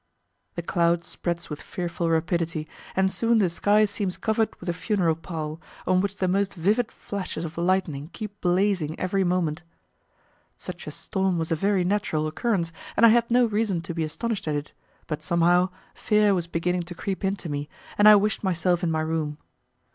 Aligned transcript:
The 0.55 0.63
cloud 0.63 1.05
spreads 1.05 1.51
with 1.51 1.61
fearful 1.61 2.09
rapidity, 2.09 2.67
and 2.95 3.11
soon 3.11 3.37
the 3.37 3.49
sky 3.49 3.85
seems 3.85 4.17
covered 4.17 4.59
with 4.59 4.67
a 4.67 4.73
funeral 4.73 5.13
pall, 5.13 5.61
on 5.85 6.01
which 6.01 6.17
the 6.17 6.27
most 6.27 6.55
vivid 6.55 6.91
flashes 6.91 7.45
of 7.45 7.55
lightning 7.55 8.09
keep 8.11 8.41
blazing 8.41 8.99
every 8.99 9.23
moment. 9.23 9.61
Such 10.57 10.87
a 10.87 10.89
storm 10.89 11.37
was 11.37 11.51
a 11.51 11.55
very 11.55 11.83
natural 11.83 12.25
occurrence, 12.25 12.73
and 12.97 13.05
I 13.05 13.09
had 13.09 13.29
no 13.29 13.45
reason 13.45 13.79
to 13.83 13.93
be 13.93 14.03
astonished 14.03 14.47
at 14.47 14.55
it, 14.55 14.73
but 15.05 15.21
somehow, 15.21 15.69
fear 15.93 16.33
was 16.33 16.47
beginning 16.47 16.81
to 16.89 16.95
creep 16.95 17.23
into 17.23 17.47
me, 17.47 17.69
and 17.95 18.07
I 18.07 18.15
wished 18.15 18.43
myself 18.43 18.81
in 18.83 18.89
my 18.89 19.01
room. 19.01 19.37